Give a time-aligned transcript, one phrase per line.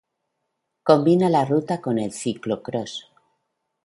[0.81, 2.95] Combina la ruta con el Ciclocrós.